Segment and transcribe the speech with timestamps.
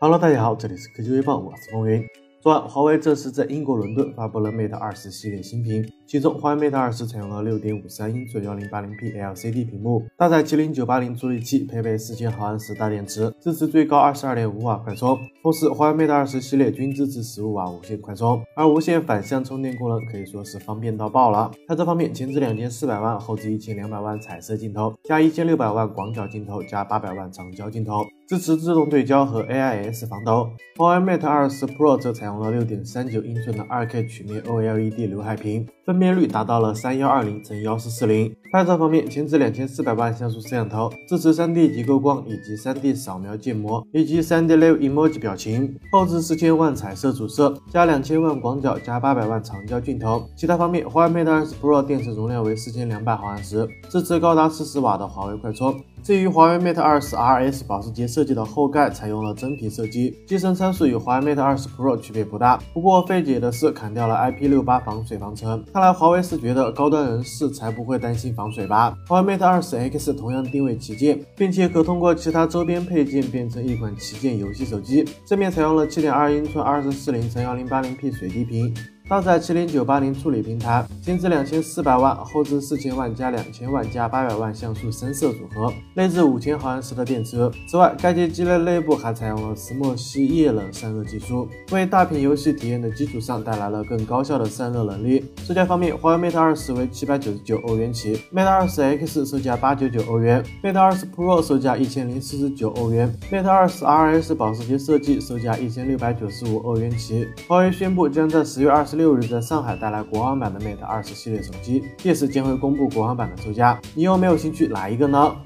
[0.00, 2.04] Hello，大家好，这里是科技微报，我是风云。
[2.40, 15.18] 昨晚，华为正式在英国伦敦发布了 Mate 二十系列新品，其中华为 Mate 二十采用了六点五三英寸幺零八零 P LCD 屏幕，搭载麒麟九八零处理器，配备四千毫安时大电池，支持最高二十二点五瓦快充。
[15.42, 21.50] 同时，华为 Mate 二十系列均支持十五瓦无线快充，而无线反向充电功能可以说是方便到爆了。
[21.66, 30.48] 拍照方面，前置两千四百万，后置一千两百万彩色镜头，加一千六百万广角镜头，加八百万长焦镜头，支持自动对焦和 AIS 防抖。
[30.76, 38.30] 华为 Mate 二十 Pro 则采用了六点三九英寸的二 K 曲面 OLED 刘海屏，分分辨率达到了三幺二零乘幺四四零。
[38.52, 45.74] 拍照方面，前置两千四百万像素摄像头，支持三 D 极构光以及三 D 扫描建模以及三 D Live Emoji 表情。
[45.90, 50.22] 后置四千万彩色主摄，加两千万广角，加八百万长焦镜头。
[50.36, 55.74] 其他方面，华为 Mate 二十 Pro 电池容量为四千两百毫安时，支持高达四十瓦的华为快充。
[56.02, 62.60] 至于华为 Mate 二十 RS 保时捷设计的后盖采用了真皮设计，机身参数与华为 Mate 二十 Pro 区别不大。
[62.72, 68.96] 不过费解的是，砍掉了 IP68 防水防尘，看来华为是觉得高端人士才不会担心防水吧。
[69.08, 75.04] 华为 Mate 二十 X 同样定位旗舰，并且可通过其他周边配件变成一款旗舰游戏手机。
[75.26, 78.74] 正面采用了七点二英寸二四四零乘幺零八零 P 水滴屏。
[79.08, 87.48] 搭载麒麟九八零处理平台，前置两千四百万，后置四千万加两千万加八百万像素三摄组合，内置五千毫安时的电池。
[87.68, 95.24] 此外，该机机内内部还采用了石墨烯液冷散热技术，为大屏游戏体验的基础上带来了更高效的散热能力。
[95.44, 107.24] 售价方面，华为 Mate 二十为七百九十九欧元起，Mate 二十 X 售价八九九欧元，Mate 二十 Pro 售价一千零四十九欧元，Mate 二十 RS 保时捷设计售价一千六百九十五欧元起。
[107.46, 108.95] 华为宣布将在十月二十。
[108.96, 115.36] 六日在上海带来国行版的 Mate 二十系列手机，届时将会公布国行版的售价，你有没有兴趣来一个呢？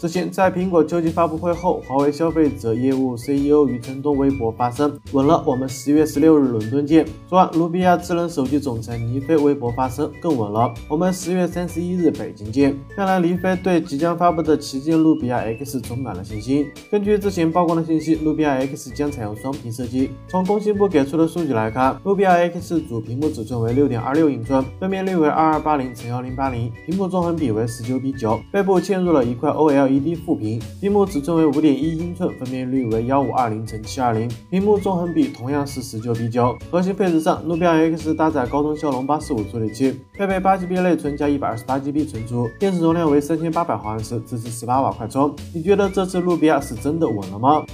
[0.00, 7.04] 之前在苹果秋季发布会后，华为消费者业务 CEO 余承东微博发声，稳了，我们十月十六日伦敦见。
[7.28, 12.74] 昨晚，努比亚智能手机总裁倪飞微博发声，更稳了，我们十月三十一日北京见。
[12.96, 16.66] 看来黎飞对即将发布的旗舰努比亚 X 充满了信心。
[16.90, 20.12] 根据之前曝光的信息，努比亚 X 将采用双屏设计。
[20.28, 29.89] 从工信部给出的数据来看，努比亚 X 主屏幕尺寸为六点二六英寸，分辨率为二二八零乘幺零八零，屏幕纵横比为十九比九，背部嵌入了一块 OLED。
[29.90, 36.56] LED 副屏，屏幕尺寸为五点一英寸，分辨率为幺五二零乘七二零，屏幕纵横比同样是十九比九。
[36.70, 45.34] 核心配置上，努比亚 X 搭载高通骁龙八四五处理器，配备八 GB 内存加一百二十八 GB 存储，电池容量为三千八百毫安时，支持十八瓦快充。
[45.52, 47.64] 你觉得这次努比亚是真的稳了吗？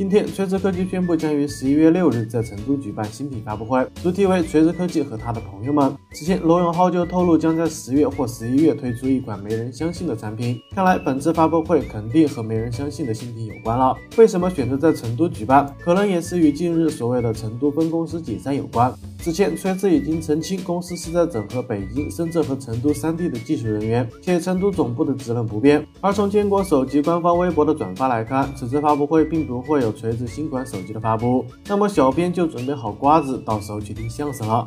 [0.00, 5.94] 今天，锤子科技宣布将于十一月六日在成都举办新品发布会，主题为锤子科技和他的朋友们。
[6.12, 10.58] 此前，罗永浩就透露将在十月或十一月推出一款没人相信的产品。
[10.74, 13.94] 看来本次发布会肯定和没人相信的新品有关了。
[14.16, 15.70] 为什么选择在成都举办？
[15.78, 18.90] 可能也是与近日所谓的成都分公司解散有关。
[19.22, 25.86] 之前，锤子已经澄清，公司是在整合北京、深圳和成都三地的技术人员，且成都总部的职能不变。
[26.00, 31.44] 而从坚果手机官方微博的转发来看，此次发布会并不会有锤子新款手机的发布。
[31.66, 34.66] 那么，小编就准备好瓜子，到时候去听相声了。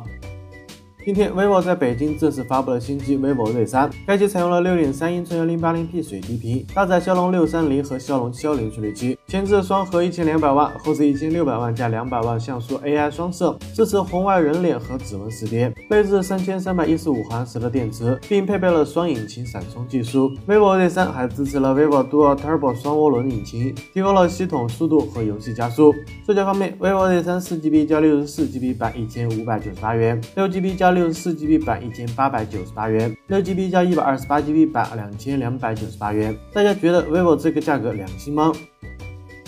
[1.04, 20.30] 今天，vivo 在北京正式发布了新机 vivo Z3，该机采用了6.3英寸 1080P 水滴屏，搭载骁龙630和骁龙710处理器，前置双核1200万，后置1600万加200万像素 AI 双摄，支持红外人脸和指纹识别，内置3315毫安时的电池，并配备了双引擎闪充技术。
[20.46, 25.92] vivo Z3 还支持了 vivo Dual Turbo 双涡轮引擎，提高了系统速度和游戏加速。
[26.26, 36.36] 售价方面，vivo Z3 4GB 加 64GB 版1598元，6GB 加六十四 GB 版一千八百九十八元，六 GB 加一百二十八 GB 版两千两百九十八元。
[36.52, 38.52] 大家觉得 vivo 这个价格良心吗？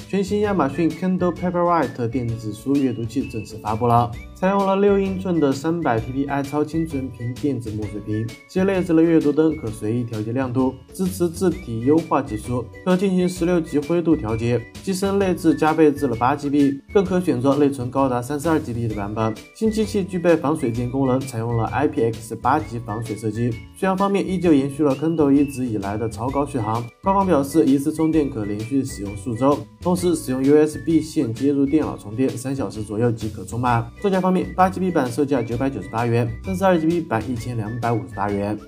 [0.08, 4.08] 全新亚马逊 Kindle Paperwhite 电子书阅读器正式发布了。
[4.38, 14.60] 采用了六英寸的三百 ppi 超清纯屏电子墨水屏，且内置了阅读灯，可随意调节亮度，支持字体优化技术，可进行十六级灰度调节。
[14.82, 19.34] 机身内置加倍至了八 GB，更可选择内存高达三十二 GB 的版本。
[19.54, 23.50] 新机器具备防水键功能，采用了 IPX 八级防水设计。
[23.74, 26.84] 续航方面依旧延续了 Kindle 一直以来的超高续航。
[27.02, 33.90] 官方表示，一次充电可连续使用数周，同时使用 USB 线接入电脑充电，三小时左右即可充满。
[34.02, 38.58] 售价方面，八 GB 版售价九百九十八元，三十二 GB 版一千两百五十八元。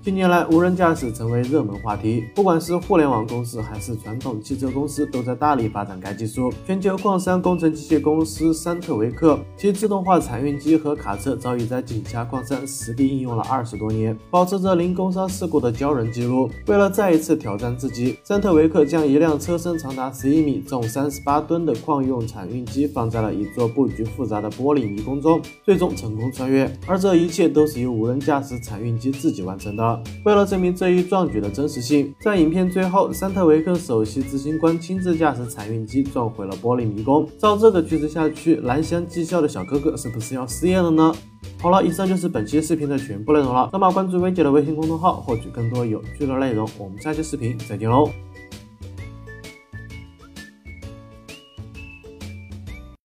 [0.00, 6.50] 近年来，无人驾驶成为热门话题，不管是互联网公司还是传统汽车公司，都在大力发展该技术。
[6.66, 16.48] 全球矿山工程机械公司山特维克，其自动化产运机和卡车早已在井下矿山实地应用了二十多年，保持着零工伤事故的骄人记录。
[16.68, 26.70] 为了再一次挑战自己，山特维克将一辆车身长达十一米、重三十八吨的矿用产运机放在了一座布局复杂的玻璃迷宫中，最终成功穿越。
[26.86, 29.97] 而这一切都是由无人驾驶产运机自己完成的。
[30.24, 37.28] 为了证明这一壮举的真实性，在影片最后，山特维克首席执行官亲自驾驶采运机撞毁了玻璃迷宫。
[37.38, 41.14] 照这个趋势下去，蓝翔技校的小哥哥是不是要失业了呢？
[41.60, 43.68] 好了，以上就是本期视频的全部内容了。
[43.72, 46.68] 那么关注薇姐的微信公众号，获取更多有趣的内容。
[46.78, 48.08] 我们下期视频再见喽！